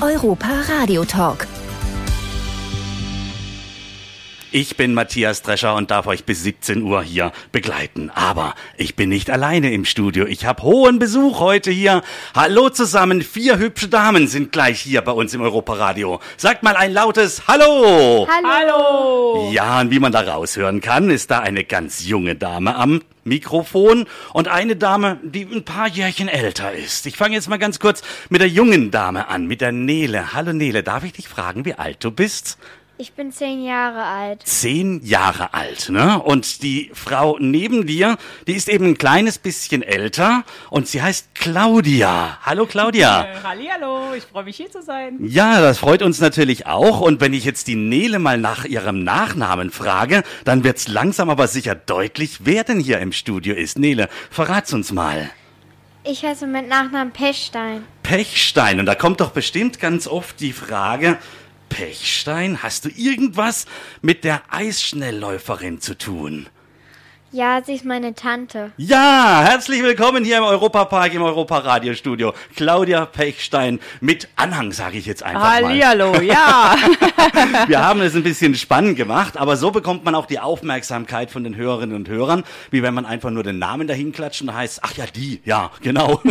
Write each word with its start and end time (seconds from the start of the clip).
Europa 0.00 0.64
Radio 0.68 1.02
Talk. 1.02 1.47
Ich 4.50 4.78
bin 4.78 4.94
Matthias 4.94 5.42
Drescher 5.42 5.74
und 5.74 5.90
darf 5.90 6.06
euch 6.06 6.24
bis 6.24 6.42
17 6.42 6.82
Uhr 6.82 7.02
hier 7.02 7.32
begleiten. 7.52 8.10
Aber 8.14 8.54
ich 8.78 8.96
bin 8.96 9.10
nicht 9.10 9.28
alleine 9.28 9.70
im 9.74 9.84
Studio. 9.84 10.24
Ich 10.24 10.46
habe 10.46 10.62
hohen 10.62 10.98
Besuch 10.98 11.38
heute 11.38 11.70
hier. 11.70 12.00
Hallo 12.34 12.70
zusammen. 12.70 13.20
Vier 13.20 13.58
hübsche 13.58 13.88
Damen 13.88 14.26
sind 14.26 14.50
gleich 14.50 14.80
hier 14.80 15.02
bei 15.02 15.12
uns 15.12 15.34
im 15.34 15.42
Europaradio. 15.42 16.20
Sagt 16.38 16.62
mal 16.62 16.76
ein 16.76 16.94
lautes 16.94 17.46
Hallo. 17.46 18.26
Hallo. 18.26 19.50
Ja, 19.52 19.82
und 19.82 19.90
wie 19.90 19.98
man 19.98 20.12
da 20.12 20.20
raushören 20.20 20.80
kann, 20.80 21.10
ist 21.10 21.30
da 21.30 21.40
eine 21.40 21.64
ganz 21.64 22.06
junge 22.06 22.34
Dame 22.34 22.74
am 22.74 23.02
Mikrofon 23.24 24.06
und 24.32 24.48
eine 24.48 24.76
Dame, 24.76 25.18
die 25.22 25.42
ein 25.42 25.64
paar 25.64 25.88
Jährchen 25.88 26.28
älter 26.28 26.72
ist. 26.72 27.04
Ich 27.04 27.18
fange 27.18 27.34
jetzt 27.34 27.50
mal 27.50 27.58
ganz 27.58 27.78
kurz 27.78 28.02
mit 28.30 28.40
der 28.40 28.48
jungen 28.48 28.90
Dame 28.90 29.28
an, 29.28 29.46
mit 29.46 29.60
der 29.60 29.72
Nele. 29.72 30.32
Hallo 30.32 30.54
Nele, 30.54 30.82
darf 30.82 31.04
ich 31.04 31.12
dich 31.12 31.28
fragen, 31.28 31.66
wie 31.66 31.74
alt 31.74 32.02
du 32.02 32.10
bist? 32.10 32.56
Ich 33.00 33.12
bin 33.12 33.30
zehn 33.30 33.64
Jahre 33.64 34.02
alt. 34.02 34.42
zehn 34.44 35.00
Jahre 35.04 35.54
alt, 35.54 35.88
ne? 35.88 36.20
Und 36.20 36.64
die 36.64 36.90
Frau 36.92 37.36
neben 37.38 37.86
dir, 37.86 38.18
die 38.48 38.54
ist 38.54 38.68
eben 38.68 38.86
ein 38.86 38.98
kleines 38.98 39.38
bisschen 39.38 39.82
älter 39.84 40.42
und 40.68 40.88
sie 40.88 41.00
heißt 41.00 41.28
Claudia. 41.36 42.38
Hallo 42.42 42.66
Claudia. 42.66 43.22
Äh, 43.22 43.36
Hallihallo, 43.44 44.14
ich 44.16 44.24
freue 44.24 44.42
mich 44.42 44.56
hier 44.56 44.68
zu 44.72 44.82
sein. 44.82 45.16
Ja, 45.20 45.60
das 45.60 45.78
freut 45.78 46.02
uns 46.02 46.20
natürlich 46.20 46.66
auch. 46.66 47.00
Und 47.00 47.20
wenn 47.20 47.34
ich 47.34 47.44
jetzt 47.44 47.68
die 47.68 47.76
Nele 47.76 48.18
mal 48.18 48.36
nach 48.36 48.64
ihrem 48.64 49.04
Nachnamen 49.04 49.70
frage, 49.70 50.24
dann 50.44 50.64
wird's 50.64 50.88
langsam 50.88 51.30
aber 51.30 51.46
sicher 51.46 51.76
deutlich, 51.76 52.40
wer 52.46 52.64
denn 52.64 52.80
hier 52.80 52.98
im 52.98 53.12
Studio 53.12 53.54
ist. 53.54 53.78
Nele, 53.78 54.08
verrat's 54.28 54.72
uns 54.72 54.90
mal. 54.90 55.30
Ich 56.02 56.24
heiße 56.24 56.48
mit 56.48 56.66
Nachnamen 56.66 57.12
Pechstein. 57.12 57.84
Pechstein. 58.02 58.80
Und 58.80 58.86
da 58.86 58.96
kommt 58.96 59.20
doch 59.20 59.30
bestimmt 59.30 59.78
ganz 59.78 60.08
oft 60.08 60.40
die 60.40 60.52
Frage, 60.52 61.18
Pechstein, 61.68 62.62
hast 62.62 62.84
du 62.84 62.88
irgendwas 62.88 63.66
mit 64.02 64.24
der 64.24 64.42
Eisschnellläuferin 64.50 65.80
zu 65.80 65.96
tun? 65.96 66.48
Ja, 67.30 67.60
sie 67.62 67.74
ist 67.74 67.84
meine 67.84 68.14
Tante. 68.14 68.72
Ja, 68.78 69.42
herzlich 69.44 69.82
willkommen 69.82 70.24
hier 70.24 70.38
im 70.38 70.44
Europapark 70.44 71.12
im 71.12 71.20
Europa-Radiostudio. 71.20 72.32
Claudia 72.56 73.04
Pechstein 73.04 73.80
mit 74.00 74.28
Anhang, 74.36 74.72
sage 74.72 74.96
ich 74.96 75.04
jetzt 75.04 75.22
einfach 75.22 75.42
mal. 75.42 75.62
Hallihallo, 75.62 76.20
ja. 76.22 76.74
Wir 77.66 77.84
haben 77.84 78.00
es 78.00 78.14
ein 78.14 78.22
bisschen 78.22 78.54
spannend 78.54 78.96
gemacht, 78.96 79.36
aber 79.36 79.58
so 79.58 79.70
bekommt 79.70 80.06
man 80.06 80.14
auch 80.14 80.24
die 80.24 80.38
Aufmerksamkeit 80.38 81.30
von 81.30 81.44
den 81.44 81.54
Hörerinnen 81.54 81.94
und 81.94 82.08
Hörern, 82.08 82.44
wie 82.70 82.82
wenn 82.82 82.94
man 82.94 83.04
einfach 83.04 83.28
nur 83.28 83.42
den 83.42 83.58
Namen 83.58 83.86
dahin 83.86 84.12
klatscht 84.12 84.40
und 84.40 84.54
heißt, 84.54 84.80
ach 84.82 84.94
ja, 84.96 85.04
die, 85.04 85.42
ja, 85.44 85.70
genau. 85.82 86.22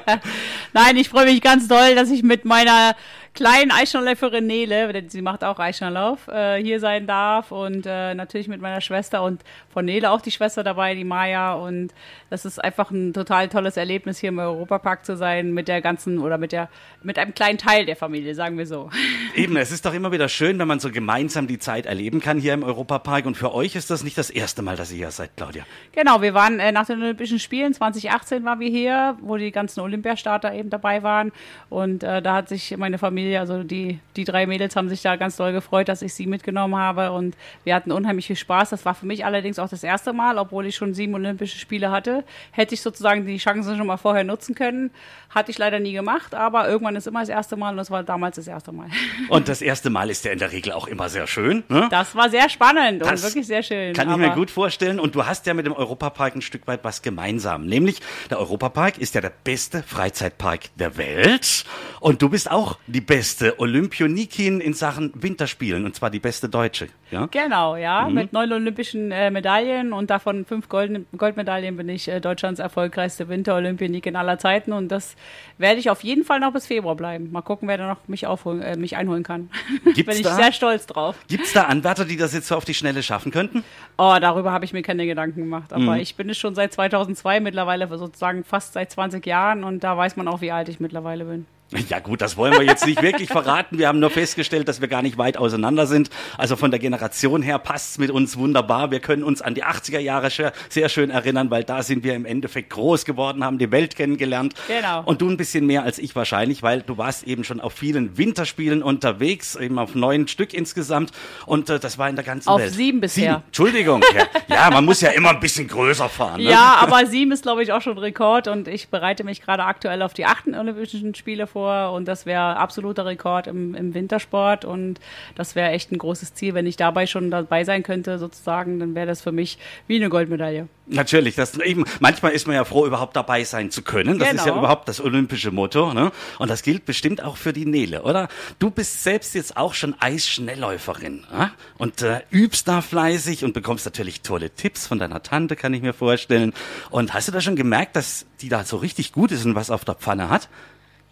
Nein, 0.72 0.96
ich 0.96 1.08
freue 1.08 1.26
mich 1.26 1.40
ganz 1.40 1.68
doll, 1.68 1.94
dass 1.94 2.10
ich 2.10 2.24
mit 2.24 2.44
meiner 2.44 2.96
kleinen 3.36 3.70
Eisschnellläuferin 3.70 4.46
Nele, 4.46 4.92
denn 4.92 5.08
sie 5.08 5.22
macht 5.22 5.44
auch 5.44 5.58
Eisschnelllauf, 5.58 6.26
äh, 6.28 6.60
hier 6.62 6.80
sein 6.80 7.06
darf 7.06 7.52
und 7.52 7.86
äh, 7.86 8.14
natürlich 8.14 8.48
mit 8.48 8.60
meiner 8.60 8.80
Schwester 8.80 9.22
und 9.22 9.42
von 9.72 9.84
Nele 9.84 10.10
auch 10.10 10.20
die 10.20 10.30
Schwester 10.30 10.64
dabei, 10.64 10.94
die 10.94 11.04
Maya 11.04 11.54
und 11.54 11.92
das 12.30 12.44
ist 12.44 12.62
einfach 12.62 12.90
ein 12.90 13.12
total 13.12 13.48
tolles 13.48 13.76
Erlebnis 13.76 14.18
hier 14.18 14.30
im 14.30 14.38
Europapark 14.38 15.04
zu 15.04 15.16
sein 15.16 15.52
mit 15.52 15.68
der 15.68 15.82
ganzen 15.82 16.18
oder 16.18 16.38
mit 16.38 16.52
der 16.52 16.68
mit 17.02 17.18
einem 17.18 17.34
kleinen 17.34 17.58
Teil 17.58 17.86
der 17.86 17.94
Familie, 17.94 18.34
sagen 18.34 18.58
wir 18.58 18.66
so. 18.66 18.90
Eben, 19.36 19.56
es 19.56 19.70
ist 19.70 19.84
doch 19.84 19.94
immer 19.94 20.10
wieder 20.10 20.28
schön, 20.28 20.58
wenn 20.58 20.66
man 20.66 20.80
so 20.80 20.90
gemeinsam 20.90 21.46
die 21.46 21.58
Zeit 21.58 21.86
erleben 21.86 22.20
kann 22.20 22.38
hier 22.38 22.54
im 22.54 22.64
Europapark 22.64 23.26
und 23.26 23.36
für 23.36 23.54
euch 23.54 23.76
ist 23.76 23.90
das 23.90 24.02
nicht 24.02 24.16
das 24.18 24.30
erste 24.30 24.62
Mal, 24.62 24.76
dass 24.76 24.90
ihr 24.90 24.98
hier 24.98 25.10
seid, 25.10 25.36
Claudia. 25.36 25.64
Genau, 25.92 26.22
wir 26.22 26.34
waren 26.34 26.58
äh, 26.58 26.72
nach 26.72 26.86
den 26.86 27.02
Olympischen 27.02 27.38
Spielen 27.38 27.74
2018 27.74 28.44
waren 28.44 28.60
wir 28.60 28.70
hier, 28.70 29.16
wo 29.20 29.36
die 29.36 29.52
ganzen 29.52 29.80
Olympiastarter 29.80 30.54
eben 30.54 30.70
dabei 30.70 31.02
waren 31.02 31.32
und 31.68 32.02
äh, 32.02 32.22
da 32.22 32.34
hat 32.34 32.48
sich 32.48 32.74
meine 32.76 32.96
Familie, 32.96 33.25
also 33.34 33.62
die 33.62 33.98
die 34.16 34.24
drei 34.24 34.46
Mädels 34.46 34.76
haben 34.76 34.88
sich 34.88 35.02
da 35.02 35.16
ganz 35.16 35.36
doll 35.36 35.52
gefreut, 35.52 35.88
dass 35.88 36.02
ich 36.02 36.14
sie 36.14 36.26
mitgenommen 36.26 36.76
habe 36.76 37.12
und 37.12 37.36
wir 37.64 37.74
hatten 37.74 37.92
unheimlich 37.92 38.26
viel 38.26 38.36
Spaß. 38.36 38.70
Das 38.70 38.84
war 38.84 38.94
für 38.94 39.06
mich 39.06 39.24
allerdings 39.24 39.58
auch 39.58 39.68
das 39.68 39.82
erste 39.82 40.12
Mal, 40.12 40.38
obwohl 40.38 40.66
ich 40.66 40.76
schon 40.76 40.94
sieben 40.94 41.14
Olympische 41.14 41.58
Spiele 41.58 41.90
hatte, 41.90 42.24
hätte 42.50 42.74
ich 42.74 42.80
sozusagen 42.80 43.26
die 43.26 43.38
Chancen 43.38 43.76
schon 43.76 43.86
mal 43.86 43.96
vorher 43.96 44.24
nutzen 44.24 44.54
können. 44.54 44.90
Hatte 45.30 45.50
ich 45.50 45.58
leider 45.58 45.80
nie 45.80 45.92
gemacht, 45.92 46.34
aber 46.34 46.68
irgendwann 46.68 46.96
ist 46.96 47.06
immer 47.06 47.20
das 47.20 47.28
erste 47.28 47.56
Mal 47.56 47.70
und 47.70 47.76
das 47.76 47.90
war 47.90 48.02
damals 48.02 48.36
das 48.36 48.46
erste 48.46 48.72
Mal. 48.72 48.86
Und 49.28 49.48
das 49.48 49.60
erste 49.60 49.90
Mal 49.90 50.08
ist 50.10 50.24
ja 50.24 50.32
in 50.32 50.38
der 50.38 50.52
Regel 50.52 50.72
auch 50.72 50.86
immer 50.86 51.08
sehr 51.08 51.26
schön. 51.26 51.64
Ne? 51.68 51.88
Das 51.90 52.14
war 52.14 52.30
sehr 52.30 52.48
spannend 52.48 53.02
Das 53.02 53.22
und 53.22 53.22
wirklich 53.22 53.46
sehr 53.46 53.62
schön. 53.62 53.92
Kann 53.92 54.10
ich 54.10 54.16
mir 54.16 54.30
gut 54.30 54.50
vorstellen. 54.50 55.00
Und 55.00 55.14
du 55.14 55.26
hast 55.26 55.46
ja 55.46 55.54
mit 55.54 55.66
dem 55.66 55.72
Europapark 55.72 56.36
ein 56.36 56.42
Stück 56.42 56.66
weit 56.66 56.84
was 56.84 57.02
gemeinsam. 57.02 57.66
Nämlich, 57.66 58.00
der 58.30 58.38
Europapark 58.38 58.98
ist 58.98 59.14
ja 59.14 59.20
der 59.20 59.32
beste 59.44 59.82
Freizeitpark 59.82 60.76
der 60.76 60.96
Welt. 60.96 61.64
Und 62.00 62.22
du 62.22 62.28
bist 62.28 62.50
auch 62.50 62.78
die 62.86 63.00
beste 63.00 63.15
Olympionikin 63.58 64.60
in 64.60 64.72
Sachen 64.74 65.12
Winterspielen. 65.14 65.84
Und 65.84 65.94
zwar 65.94 66.10
die 66.10 66.18
beste 66.18 66.48
Deutsche. 66.48 66.88
Ja? 67.10 67.26
Genau, 67.30 67.74
Mhm. 67.76 67.80
ja, 67.82 68.08
mit 68.08 68.32
neun 68.32 68.52
olympischen 68.52 69.12
äh, 69.12 69.30
Medaillen 69.30 69.92
und 69.92 70.10
davon 70.10 70.44
fünf 70.44 70.68
Golden, 70.68 71.06
Goldmedaillen 71.16 71.76
bin 71.76 71.88
ich 71.88 72.08
äh, 72.08 72.20
Deutschlands 72.20 72.58
erfolgreichste 72.60 73.28
Winter-Olympionik 73.28 74.06
aller 74.14 74.38
Zeiten 74.38 74.72
und 74.72 74.88
das 74.88 75.14
werde 75.58 75.78
ich 75.78 75.88
auf 75.90 76.02
jeden 76.02 76.24
Fall 76.24 76.40
noch 76.40 76.52
bis 76.52 76.66
Februar 76.66 76.96
bleiben. 76.96 77.30
Mal 77.30 77.42
gucken, 77.42 77.68
wer 77.68 77.78
da 77.78 77.86
noch 77.88 78.08
mich 78.08 78.26
aufholen, 78.26 78.62
äh, 78.62 78.76
mich 78.76 78.96
einholen 78.96 79.22
kann. 79.22 79.50
Gibt's 79.84 80.04
bin 80.06 80.16
ich 80.16 80.22
da? 80.22 80.34
sehr 80.34 80.52
stolz 80.52 80.86
drauf. 80.86 81.16
Gibt's 81.28 81.52
da 81.52 81.64
Anwärter, 81.64 82.04
die 82.04 82.16
das 82.16 82.34
jetzt 82.34 82.48
so 82.48 82.56
auf 82.56 82.64
die 82.64 82.74
Schnelle 82.74 83.02
schaffen 83.02 83.30
könnten? 83.32 83.62
Oh, 83.98 84.16
darüber 84.20 84.50
habe 84.52 84.64
ich 84.64 84.72
mir 84.72 84.82
keine 84.82 85.06
Gedanken 85.06 85.40
gemacht. 85.40 85.70
Mhm. 85.76 85.88
Aber 85.88 85.98
ich 86.00 86.16
bin 86.16 86.28
es 86.30 86.38
schon 86.38 86.54
seit 86.54 86.72
2002 86.72 87.40
mittlerweile, 87.40 87.86
sozusagen 87.96 88.44
fast 88.44 88.72
seit 88.72 88.90
20 88.90 89.24
Jahren 89.26 89.62
und 89.64 89.84
da 89.84 89.96
weiß 89.96 90.16
man 90.16 90.26
auch, 90.28 90.40
wie 90.40 90.50
alt 90.52 90.68
ich 90.68 90.80
mittlerweile 90.80 91.24
bin. 91.24 91.46
Ja 91.88 92.00
gut, 92.00 92.20
das 92.20 92.36
wollen 92.36 92.52
wir 92.54 92.62
jetzt 92.62 92.86
nicht 92.86 93.02
wirklich 93.02 93.28
verraten. 93.28 93.78
Wir 93.78 93.88
haben 93.88 93.98
nur 93.98 94.10
festgestellt, 94.10 94.68
dass 94.68 94.80
wir 94.80 94.88
gar 94.88 95.02
nicht 95.02 95.18
weit 95.18 95.36
auseinander 95.36 95.86
sind. 95.86 96.10
Also 96.38 96.56
von 96.56 96.70
der 96.70 96.80
Generation 96.80 97.42
her 97.42 97.58
passt's 97.58 97.98
mit 97.98 98.10
uns 98.10 98.36
wunderbar. 98.36 98.90
Wir 98.90 99.00
können 99.00 99.22
uns 99.22 99.42
an 99.42 99.54
die 99.54 99.64
80er 99.64 99.98
Jahre 99.98 100.30
sehr 100.68 100.88
schön 100.88 101.10
erinnern, 101.10 101.50
weil 101.50 101.64
da 101.64 101.82
sind 101.82 102.04
wir 102.04 102.14
im 102.14 102.24
Endeffekt 102.24 102.70
groß 102.70 103.04
geworden, 103.04 103.44
haben 103.44 103.58
die 103.58 103.70
Welt 103.70 103.96
kennengelernt. 103.96 104.54
Genau. 104.68 105.02
Und 105.04 105.20
du 105.20 105.28
ein 105.28 105.36
bisschen 105.36 105.66
mehr 105.66 105.82
als 105.82 105.98
ich 105.98 106.14
wahrscheinlich, 106.16 106.62
weil 106.62 106.82
du 106.82 106.98
warst 106.98 107.24
eben 107.24 107.44
schon 107.44 107.60
auf 107.60 107.72
vielen 107.72 108.16
Winterspielen 108.16 108.82
unterwegs, 108.82 109.56
eben 109.56 109.78
auf 109.78 109.94
neun 109.94 110.28
Stück 110.28 110.54
insgesamt. 110.54 111.10
Und 111.46 111.70
äh, 111.70 111.78
das 111.78 111.98
war 111.98 112.08
in 112.08 112.16
der 112.16 112.24
ganzen 112.24 112.48
Auf 112.48 112.60
Welt. 112.60 112.72
sieben 112.72 113.00
bisher. 113.00 113.42
Entschuldigung. 113.46 114.02
Ja, 114.14 114.26
ja, 114.48 114.70
man 114.70 114.84
muss 114.84 115.00
ja 115.00 115.10
immer 115.10 115.30
ein 115.30 115.40
bisschen 115.40 115.68
größer 115.68 116.08
fahren. 116.08 116.42
Ne? 116.42 116.50
Ja, 116.50 116.76
aber 116.80 117.06
sieben 117.06 117.32
ist, 117.32 117.42
glaube 117.42 117.62
ich, 117.62 117.72
auch 117.72 117.82
schon 117.82 117.98
Rekord 117.98 118.48
und 118.48 118.68
ich 118.68 118.88
bereite 118.88 119.24
mich 119.24 119.42
gerade 119.42 119.64
aktuell 119.64 120.02
auf 120.02 120.14
die 120.14 120.24
achten 120.24 120.54
Olympischen 120.54 121.14
Spiele 121.14 121.46
vor 121.46 121.55
und 121.64 122.06
das 122.06 122.26
wäre 122.26 122.56
absoluter 122.56 123.06
Rekord 123.06 123.46
im, 123.46 123.74
im 123.74 123.94
Wintersport 123.94 124.64
und 124.64 125.00
das 125.34 125.54
wäre 125.54 125.70
echt 125.70 125.92
ein 125.92 125.98
großes 125.98 126.34
Ziel. 126.34 126.54
Wenn 126.54 126.66
ich 126.66 126.76
dabei 126.76 127.06
schon 127.06 127.30
dabei 127.30 127.64
sein 127.64 127.82
könnte, 127.82 128.18
sozusagen, 128.18 128.78
dann 128.78 128.94
wäre 128.94 129.06
das 129.06 129.20
für 129.22 129.32
mich 129.32 129.58
wie 129.86 129.96
eine 129.96 130.08
Goldmedaille. 130.08 130.68
Natürlich, 130.88 131.34
das 131.34 131.58
eben, 131.58 131.84
manchmal 131.98 132.30
ist 132.32 132.46
man 132.46 132.54
ja 132.54 132.64
froh, 132.64 132.86
überhaupt 132.86 133.16
dabei 133.16 133.42
sein 133.42 133.72
zu 133.72 133.82
können. 133.82 134.20
Das 134.20 134.32
ist 134.32 134.38
ja 134.38 134.44
Genau. 134.44 134.58
überhaupt 134.58 134.88
das 134.88 135.00
olympische 135.00 135.50
Motto. 135.50 135.92
Ne? 135.92 136.12
Und 136.38 136.48
das 136.48 136.62
gilt 136.62 136.84
bestimmt 136.84 137.22
auch 137.24 137.36
für 137.36 137.52
die 137.52 137.66
Nele, 137.66 138.02
oder? 138.02 138.28
Du 138.60 138.70
bist 138.70 139.02
selbst 139.02 139.34
jetzt 139.34 139.56
auch 139.56 139.74
schon 139.74 139.96
Eisschnellläuferin 140.00 141.24
ja? 141.32 141.50
und 141.78 142.02
äh, 142.02 142.20
übst 142.30 142.68
da 142.68 142.82
fleißig 142.82 143.44
und 143.44 143.52
bekommst 143.52 143.84
natürlich 143.84 144.20
tolle 144.22 144.50
Tipps 144.50 144.86
von 144.86 144.98
deiner 145.00 145.22
Tante, 145.24 145.56
kann 145.56 145.74
ich 145.74 145.82
mir 145.82 145.92
vorstellen. 145.92 146.52
Und 146.90 147.14
hast 147.14 147.26
du 147.26 147.32
da 147.32 147.40
schon 147.40 147.56
gemerkt, 147.56 147.96
dass 147.96 148.26
die 148.40 148.48
da 148.48 148.62
so 148.64 148.76
richtig 148.76 149.12
gut 149.12 149.32
ist 149.32 149.44
und 149.44 149.56
was 149.56 149.70
auf 149.70 149.84
der 149.84 149.94
Pfanne 149.96 150.30
hat? 150.30 150.48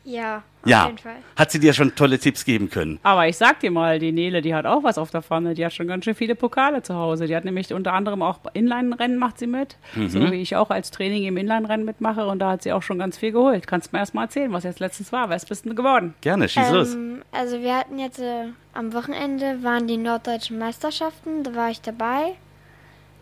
Ja, 0.06 0.42
auf 0.62 0.68
Ja. 0.68 0.84
jeden 0.86 0.98
Fall. 0.98 1.16
Hat 1.34 1.50
sie 1.50 1.58
dir 1.58 1.72
schon 1.72 1.94
tolle 1.94 2.18
Tipps 2.18 2.44
geben 2.44 2.68
können? 2.68 2.98
Aber 3.02 3.26
ich 3.26 3.38
sag 3.38 3.60
dir 3.60 3.70
mal, 3.70 3.98
die 3.98 4.12
Nele, 4.12 4.42
die 4.42 4.54
hat 4.54 4.66
auch 4.66 4.82
was 4.82 4.98
auf 4.98 5.10
der 5.10 5.22
Pfanne. 5.22 5.54
Die 5.54 5.64
hat 5.64 5.72
schon 5.72 5.86
ganz 5.86 6.04
schön 6.04 6.14
viele 6.14 6.34
Pokale 6.34 6.82
zu 6.82 6.94
Hause. 6.94 7.26
Die 7.26 7.34
hat 7.34 7.46
nämlich 7.46 7.72
unter 7.72 7.94
anderem 7.94 8.20
auch 8.20 8.40
Inline-Rennen 8.52 9.16
macht 9.16 9.38
sie 9.38 9.46
mit. 9.46 9.76
So 10.08 10.30
wie 10.30 10.42
ich 10.42 10.56
auch 10.56 10.68
als 10.68 10.90
Training 10.90 11.24
im 11.24 11.38
Inline-Rennen 11.38 11.86
mitmache. 11.86 12.26
Und 12.26 12.40
da 12.40 12.50
hat 12.50 12.62
sie 12.62 12.72
auch 12.72 12.82
schon 12.82 12.98
ganz 12.98 13.16
viel 13.16 13.32
geholt. 13.32 13.66
Kannst 13.66 13.94
mir 13.94 14.00
erst 14.00 14.14
mal 14.14 14.24
erzählen, 14.24 14.52
was 14.52 14.64
jetzt 14.64 14.78
letztens 14.80 15.10
war. 15.10 15.30
Was 15.30 15.46
bist 15.46 15.64
du 15.64 15.70
denn 15.70 15.76
geworden? 15.76 16.12
Gerne, 16.20 16.48
schieß 16.50 16.70
los. 16.70 16.94
Ähm, 16.94 17.22
also 17.32 17.60
wir 17.62 17.74
hatten 17.74 17.98
jetzt 17.98 18.18
äh, 18.18 18.48
am 18.74 18.92
Wochenende 18.92 19.62
waren 19.62 19.86
die 19.88 19.96
norddeutschen 19.96 20.58
Meisterschaften, 20.58 21.44
da 21.44 21.54
war 21.54 21.70
ich 21.70 21.80
dabei. 21.80 22.34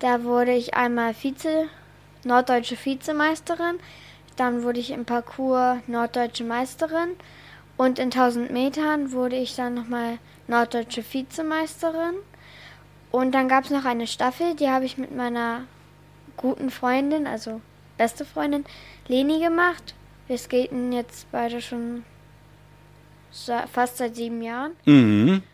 Da 0.00 0.24
wurde 0.24 0.50
ich 0.52 0.74
einmal 0.74 1.14
Vize, 1.14 1.66
norddeutsche 2.24 2.76
Vizemeisterin. 2.76 3.76
Dann 4.42 4.64
wurde 4.64 4.80
ich 4.80 4.90
im 4.90 5.04
Parcours 5.04 5.78
norddeutsche 5.86 6.42
Meisterin. 6.42 7.10
Und 7.76 8.00
in 8.00 8.06
1000 8.06 8.50
Metern 8.50 9.12
wurde 9.12 9.36
ich 9.36 9.54
dann 9.54 9.74
nochmal 9.74 10.18
norddeutsche 10.48 11.04
Vizemeisterin. 11.04 12.16
Und 13.12 13.36
dann 13.36 13.46
gab 13.46 13.62
es 13.62 13.70
noch 13.70 13.84
eine 13.84 14.08
Staffel, 14.08 14.56
die 14.56 14.68
habe 14.68 14.84
ich 14.84 14.98
mit 14.98 15.14
meiner 15.14 15.60
guten 16.36 16.70
Freundin, 16.70 17.28
also 17.28 17.60
beste 17.96 18.24
Freundin, 18.24 18.64
Leni 19.06 19.38
gemacht. 19.38 19.94
Wir 20.26 20.38
skaten 20.38 20.90
jetzt 20.90 21.30
beide 21.30 21.62
schon 21.62 22.02
fast 23.72 23.98
seit 23.98 24.16
sieben 24.16 24.42
Jahren. 24.42 24.72
Mhm. 24.86 25.44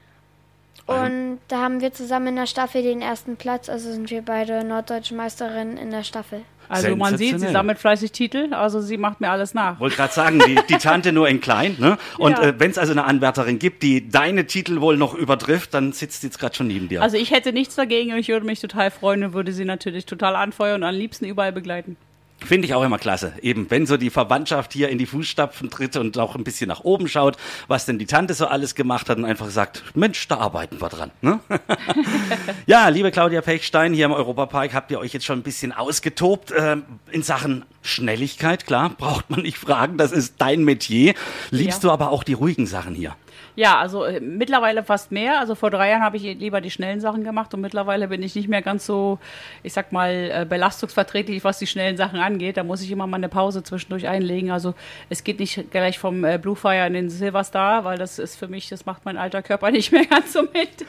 Und 0.87 1.41
da 1.49 1.59
haben 1.59 1.83
wir 1.83 1.93
zusammen 1.93 2.29
in 2.29 2.37
der 2.37 2.47
Staffel 2.47 2.83
den 2.83 3.03
ersten 3.03 3.37
Platz, 3.37 3.69
also 3.69 3.93
sind 3.93 4.11
wir 4.11 4.23
beide 4.23 4.65
norddeutsche 4.65 5.15
Meisterinnen 5.15 5.77
in 5.77 5.91
der 5.91 6.05
Staffel. 6.05 6.43
Also 6.69 6.97
man 6.97 7.17
sieht, 7.17 7.41
sie 7.41 7.49
sammelt 7.49 7.79
fleißig 7.79 8.13
Titel, 8.13 8.53
also 8.53 8.81
sie 8.81 8.97
macht 8.97 9.21
mir 9.21 9.31
alles 9.31 9.55
nach. 9.55 9.81
Wollte 9.81 9.97
gerade 9.97 10.13
sagen, 10.13 10.39
die, 10.47 10.59
die 10.69 10.75
Tante 10.77 11.13
nur 11.13 11.29
in 11.29 11.41
klein. 11.41 11.77
Ne? 11.79 11.99
Und 12.19 12.33
Ja. 12.33 12.43
äh, 12.43 12.55
wenn 12.61 12.71
es 12.71 12.79
also 12.79 12.93
eine 12.93 13.05
Anwärterin 13.05 13.59
gibt, 13.59 13.83
die 13.83 14.09
deine 14.09 14.47
Titel 14.47 14.81
wohl 14.81 14.97
noch 14.97 15.15
übertrifft, 15.15 15.75
dann 15.75 15.93
sitzt 15.93 16.21
sie 16.21 16.27
jetzt 16.27 16.39
gerade 16.39 16.55
schon 16.55 16.67
neben 16.67 16.89
dir. 16.89 17.03
Also 17.03 17.17
ich 17.17 17.31
hätte 17.31 17.53
nichts 17.53 17.75
dagegen 17.75 18.13
und 18.13 18.19
ich 18.19 18.29
würde 18.29 18.47
mich 18.47 18.61
total 18.61 18.91
freuen 18.91 19.25
und 19.25 19.33
würde 19.33 19.53
sie 19.53 19.65
natürlich 19.65 20.07
total 20.07 20.37
anfeuern 20.37 20.83
und 20.83 20.89
am 20.89 20.95
liebsten 20.95 21.25
überall 21.25 21.53
begleiten. 21.53 21.97
Finde 22.45 22.67
ich 22.67 22.75
auch 22.75 22.85
immer 22.85 22.99
klasse. 22.99 23.33
Eben, 23.43 23.69
wenn 23.71 23.85
so 23.85 23.97
die 23.97 24.11
Verwandtschaft 24.11 24.73
hier 24.73 24.89
in 24.91 24.99
die 24.99 25.07
Fußstapfen 25.07 25.71
tritt 25.71 25.97
und 25.97 26.17
auch 26.19 26.37
ein 26.37 26.45
bisschen 26.45 26.69
nach 26.69 26.85
oben 26.85 27.09
schaut, 27.09 27.37
was 27.67 27.85
denn 27.85 27.99
die 27.99 28.07
Tante 28.07 28.33
so 28.33 28.47
alles 28.47 28.75
gemacht 28.77 29.09
hat 29.11 29.19
und 29.19 29.25
einfach 29.25 29.51
sagt, 29.51 29.83
Mensch, 29.95 30.29
da 30.29 30.37
arbeiten 30.39 30.81
wir 30.81 30.89
dran. 30.89 31.11
Ne? 31.21 31.41
ja, 32.67 32.89
liebe 32.89 33.11
Claudia 33.11 33.41
Pechstein, 33.41 33.93
hier 33.93 34.05
im 34.07 34.13
Europapark 34.13 34.73
habt 34.73 34.91
ihr 34.91 34.99
euch 35.01 35.13
jetzt 35.13 35.27
schon 35.27 35.41
ein 35.41 35.43
bisschen 35.43 35.73
ausgetobt 35.73 36.53
ähm, 36.57 36.85
in 37.11 37.23
Sachen 37.23 37.65
Schnelligkeit. 37.83 38.67
Klar, 38.67 38.91
braucht 38.91 39.31
man 39.31 39.43
nicht 39.43 39.59
fragen, 39.59 39.99
das 39.99 40.13
ist 40.13 40.35
dein 40.39 40.65
Metier. 40.65 41.15
Liebst 41.51 41.83
Ja. 41.83 41.89
du 41.89 41.93
aber 41.93 42.11
auch 42.11 42.23
die 42.23 42.35
ruhigen 42.35 42.67
Sachen 42.67 42.95
hier? 42.95 43.17
Ja, 43.59 43.77
also 43.81 44.05
äh, 44.05 44.21
mittlerweile 44.21 44.85
fast 44.85 45.11
mehr. 45.11 45.41
Also 45.41 45.57
vor 45.57 45.71
drei 45.71 45.91
Jahren 45.91 46.03
habe 46.03 46.17
ich 46.17 46.23
lieber 46.23 46.61
die 46.61 46.71
schnellen 46.71 47.01
Sachen 47.01 47.25
gemacht 47.25 47.53
und 47.55 47.61
mittlerweile 47.61 48.07
bin 48.07 48.23
ich 48.23 48.37
nicht 48.37 48.47
mehr 48.47 48.63
ganz 48.63 48.87
so, 48.87 49.19
ich 49.65 49.73
sag 49.73 49.91
mal, 49.91 50.11
äh, 50.33 50.47
belastungsverträglich, 50.49 51.43
was 51.43 51.59
die 51.59 51.67
schnellen 51.67 51.97
Sachen 51.97 52.21
angeht. 52.21 52.57
Da 52.57 52.63
muss 52.63 52.83
ich 52.83 52.91
immer 52.93 53.09
mal 53.09 53.17
eine 53.17 53.29
Pause 53.29 53.65
zwischendurch 53.65 54.07
einlegen. 54.07 54.53
Also 54.53 54.75
es 55.09 55.25
geht 55.25 55.41
nicht 55.41 55.73
gleich 55.73 55.99
vom 55.99 56.25
äh, 56.25 56.39
Blue 56.39 56.55
Fire 56.55 56.87
in 56.87 56.93
den 56.93 57.11
Silver 57.11 57.43
Star, 57.43 57.85
weil 57.85 57.99
das 57.99 58.21
ist 58.21 58.37
für 58.37 58.47
mich, 58.47 58.69
das 58.69 58.87
macht 58.87 59.05
mein 59.05 59.17
alter 59.17 59.43
Körper 59.43 59.71
nicht 59.73 59.91
mehr 59.91 60.07
ganz 60.07 60.35
so 60.35 60.43
mit. 60.43 60.87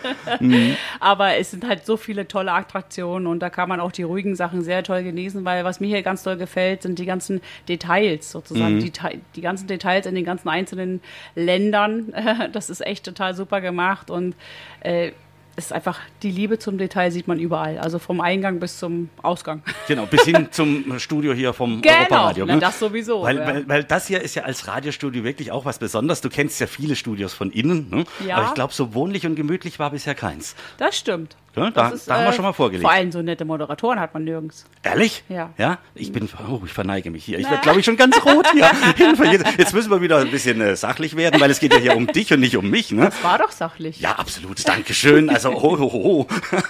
Aber 1.00 1.38
es 1.38 1.50
sind 1.50 1.68
halt 1.68 1.88
so 1.88 1.98
viele 1.98 2.28
tolle 2.28 2.52
Attraktionen 2.52 3.26
und 3.26 3.40
da 3.40 3.50
kann 3.50 3.68
man 3.68 3.80
auch 3.80 3.92
die 3.92 4.04
ruhigen 4.04 4.36
Sachen 4.36 4.62
sehr 4.62 4.84
toll 4.84 5.02
genießen, 5.02 5.44
weil 5.44 5.64
was 5.64 5.80
mir 5.80 5.88
hier 5.88 6.04
ganz 6.04 6.22
toll 6.22 6.38
gefällt, 6.38 6.84
sind 6.84 7.00
die 7.00 7.06
ganzen 7.08 7.42
Details 7.68 8.30
sozusagen, 8.32 8.80
die, 8.80 8.92
Te- 8.92 9.20
die 9.36 9.42
ganzen 9.42 9.66
Details 9.66 10.06
in 10.06 10.14
den 10.14 10.26
ganzen 10.26 10.50
einzelnen 10.50 11.02
Ländern. 11.34 12.14
Das 12.60 12.70
ist 12.70 12.86
echt 12.86 13.06
total 13.06 13.36
super 13.36 13.62
gemacht 13.62 14.12
und 14.12 14.36
äh, 14.82 15.14
es 15.56 15.68
ist 15.68 15.72
einfach 15.74 15.98
die 16.24 16.30
Liebe 16.32 16.60
zum 16.60 16.78
Detail 16.78 17.10
sieht 17.10 17.26
man 17.26 17.40
überall, 17.40 17.78
also 17.78 18.00
vom 18.00 18.20
Eingang 18.20 18.60
bis 18.60 18.80
zum 18.80 19.10
Ausgang. 19.22 19.62
Genau, 19.88 20.06
bis 20.06 20.24
hin 20.24 20.50
zum 20.52 21.00
Studio 21.00 21.34
hier 21.34 21.54
vom 21.54 21.82
Genau, 21.82 21.96
Europaradio. 21.96 22.46
na, 22.46 22.58
das 22.58 22.78
sowieso, 22.80 23.22
Weil, 23.24 23.38
ja. 23.38 23.48
weil, 23.48 23.68
weil 23.70 23.84
das 23.86 24.08
hier 24.08 24.22
ist 24.22 24.36
ja 24.36 24.44
als 24.44 24.68
Radiostudio 24.68 25.24
wirklich 25.24 25.52
auch 25.54 25.64
was 25.64 25.80
Besonderes. 25.80 26.20
Du 26.20 26.30
kennst 26.30 26.60
ja 26.60 26.68
viele 26.68 26.98
Studios 26.98 27.34
von 27.34 27.50
innen. 27.52 27.90
Ne? 27.90 28.04
Ja. 28.28 28.36
Aber 28.38 28.48
ich 28.48 28.54
glaube, 28.56 28.74
so 28.74 28.94
wohnlich 28.94 29.26
und 29.26 29.36
gemütlich 29.36 29.80
war 29.80 29.90
bisher 29.92 30.16
keins. 30.16 30.54
Das 30.78 30.98
stimmt. 30.98 31.36
Ja, 31.56 31.72
da- 31.72 31.90
Das 31.92 32.06
da 32.06 32.16
haben 32.18 32.26
wir 32.26 32.34
schon 32.34 32.46
mal 32.46 32.54
vorgelegt. 32.54 32.84
Vor 32.84 32.92
allem 32.92 33.12
so 33.12 33.22
nette 33.22 33.44
Moderatoren 33.46 34.00
hat 34.00 34.14
man 34.14 34.24
nirgends. 34.24 34.66
Ehrlich? 34.84 35.24
Ja. 35.30 35.50
Ja? 35.58 35.78
Ich 35.96 36.12
bin, 36.12 36.30
oh, 36.50 36.62
ich 36.66 36.72
verneige 36.72 37.12
mich 37.12 37.26
hier. 37.26 37.40
Ich 37.40 37.50
werde, 37.50 37.62
glaube 37.62 37.80
ich, 37.80 37.86
schon 37.86 37.98
ganz 37.98 38.16
rot 38.26 38.48
hier. 38.54 38.70
Jetzt, 39.58 39.74
müssen 39.74 39.90
wir 39.92 40.02
wieder 40.02 40.18
ein 40.18 40.32
bisschen 40.32 40.62
äh, 40.62 40.76
sachlich 40.76 41.16
werden, 41.16 41.42
weil 41.42 41.52
es 41.52 41.60
geht 41.60 41.74
ja 41.74 41.80
hier 41.80 41.96
um 41.96 42.08
dich 42.08 42.32
und 42.34 42.40
nicht 42.40 42.56
um 42.56 42.70
mich. 42.70 42.92
Ne? 42.92 43.06
Das 43.06 43.24
war 43.24 43.38
doch 43.38 43.52
sachlich. 43.52 44.00
Ja, 44.00 44.12
absolut. 44.14 44.66
Dankeschön. 44.68 45.30
Also, 45.30 45.52
oh, 45.52 45.78
oh, 45.80 45.92
oh. 45.94 46.28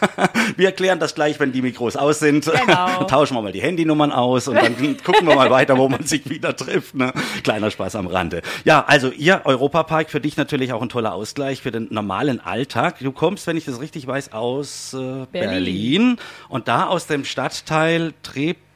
Wir 0.57 0.67
erklären 0.67 0.99
das 0.99 1.13
gleich, 1.15 1.39
wenn 1.39 1.51
die 1.51 1.61
Mikros 1.61 1.95
aus 1.95 2.19
sind. 2.19 2.45
Genau. 2.45 3.03
Tauschen 3.03 3.35
wir 3.35 3.41
mal 3.41 3.51
die 3.51 3.61
Handynummern 3.61 4.11
aus 4.11 4.47
und 4.47 4.55
dann 4.55 4.75
gucken 5.03 5.27
wir 5.27 5.35
mal 5.35 5.49
weiter, 5.51 5.77
wo 5.77 5.87
man 5.89 6.03
sich 6.03 6.29
wieder 6.29 6.55
trifft. 6.55 6.95
Ne? 6.95 7.13
Kleiner 7.43 7.69
Spaß 7.71 7.95
am 7.95 8.07
Rande. 8.07 8.41
Ja, 8.63 8.83
also 8.87 9.09
ihr 9.11 9.41
Europapark 9.45 10.09
für 10.09 10.19
dich 10.19 10.37
natürlich 10.37 10.73
auch 10.73 10.81
ein 10.81 10.89
toller 10.89 11.13
Ausgleich 11.13 11.61
für 11.61 11.71
den 11.71 11.87
normalen 11.91 12.39
Alltag. 12.39 12.99
Du 12.99 13.11
kommst, 13.11 13.45
wenn 13.47 13.57
ich 13.57 13.65
das 13.65 13.79
richtig 13.79 14.07
weiß, 14.07 14.33
aus 14.33 14.78
äh, 14.93 15.25
Berlin. 15.31 15.31
Berlin. 15.31 16.17
und 16.49 16.67
da 16.67 16.87
aus 16.87 17.07
dem 17.07 17.25
Stadtteil 17.25 18.13
Treptow. 18.23 18.68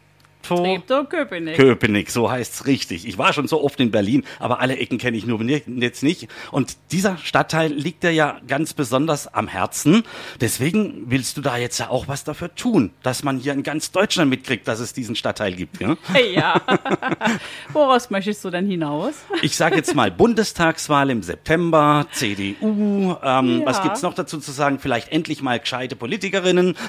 Treptow, 0.44 1.08
Köpenick. 1.10 1.56
Köpenick, 1.56 2.12
so 2.12 2.30
heißt's 2.30 2.66
richtig. 2.66 3.08
Ich 3.08 3.18
war 3.18 3.34
schon 3.34 3.48
so 3.48 3.64
oft 3.64 3.80
in 3.80 3.92
Berlin, 3.92 4.24
aber 4.40 4.60
alle 4.60 4.78
Ecken 4.78 4.98
kenne 4.98 5.18
ich 5.18 5.26
nur 5.26 5.42
jetzt 5.44 6.04
nicht. 6.04 6.28
Und 6.52 6.78
dieser 6.92 7.18
Stadtteil 7.18 7.72
liegt 7.72 8.04
dir 8.04 8.12
ja 8.12 8.40
ganz 8.48 8.74
besonders 8.74 9.34
am 9.34 9.48
Herzen. 9.48 10.04
Deswegen 10.42 11.04
willst 11.08 11.38
du 11.38 11.42
da 11.42 11.58
jetzt 11.58 11.80
ja 11.80 11.90
auch 11.90 12.08
was 12.08 12.24
dafür 12.24 12.54
tun, 12.56 12.92
dass 13.02 13.24
man 13.24 13.38
hier 13.38 13.54
in 13.54 13.64
ganz 13.64 13.92
Deutschland 13.92 14.30
mitkriegt, 14.30 14.68
dass 14.68 14.80
es 14.80 14.94
diesen 14.94 15.16
Stadtteil 15.16 15.54
gibt. 15.54 15.80
Ja? 15.82 15.98
Ja. 16.34 16.62
Woraus 17.74 18.10
möchtest 18.10 18.44
du 18.46 18.50
denn 18.50 18.68
hinaus? 18.68 19.14
Ich 19.42 19.56
sage 19.56 19.76
jetzt 19.76 19.96
mal 19.96 20.12
Bundestagswahl 20.12 21.10
im 21.10 21.24
September, 21.24 22.06
CDU. 22.12 23.16
Ähm, 23.24 23.60
Ja. 23.62 23.66
Was 23.66 23.82
gibt's 23.82 24.02
noch 24.02 24.14
dazu 24.14 24.40
zu 24.40 24.52
sagen? 24.52 24.80
Vielleicht 24.80 25.12
endlich 25.12 25.42
mal 25.42 25.60
gescheite 25.60 25.96
Politikerinnen. 25.96 26.76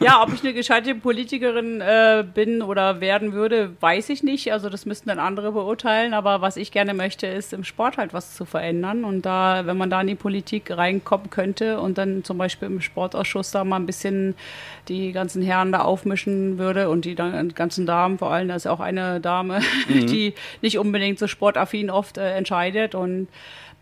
Ja, 0.00 0.22
ob 0.22 0.32
ich 0.32 0.40
eine 0.40 0.54
gescheite 0.54 0.94
Politikerin 0.94 1.80
äh, 1.80 2.24
bin 2.36 2.60
oder 2.62 3.00
werden 3.00 3.32
würde, 3.32 3.72
weiß 3.80 4.10
ich 4.10 4.22
nicht. 4.22 4.52
Also 4.52 4.68
das 4.68 4.84
müssten 4.84 5.08
dann 5.08 5.18
andere 5.18 5.52
beurteilen. 5.52 6.12
Aber 6.14 6.42
was 6.42 6.58
ich 6.58 6.70
gerne 6.70 6.92
möchte, 6.92 7.26
ist 7.26 7.54
im 7.54 7.64
Sport 7.64 7.96
halt 7.96 8.12
was 8.12 8.36
zu 8.36 8.44
verändern. 8.44 9.04
Und 9.04 9.24
da, 9.24 9.62
wenn 9.64 9.78
man 9.78 9.88
da 9.88 10.02
in 10.02 10.06
die 10.06 10.14
Politik 10.14 10.70
reinkommen 10.70 11.30
könnte 11.30 11.80
und 11.80 11.96
dann 11.96 12.22
zum 12.24 12.36
Beispiel 12.36 12.68
im 12.68 12.80
Sportausschuss 12.82 13.50
da 13.52 13.64
mal 13.64 13.76
ein 13.76 13.86
bisschen 13.86 14.34
die 14.88 15.12
ganzen 15.12 15.42
Herren 15.42 15.72
da 15.72 15.80
aufmischen 15.80 16.58
würde 16.58 16.90
und 16.90 17.06
die 17.06 17.14
dann- 17.14 17.54
ganzen 17.54 17.86
Damen, 17.86 18.18
vor 18.18 18.30
allem, 18.30 18.48
da 18.48 18.54
ist 18.54 18.66
auch 18.68 18.80
eine 18.80 19.18
Dame, 19.20 19.60
die 19.88 20.34
nicht 20.60 20.78
unbedingt 20.78 21.18
so 21.18 21.26
sportaffin 21.26 21.90
oft 21.90 22.18
äh, 22.18 22.32
entscheidet 22.36 22.94
und 22.94 23.28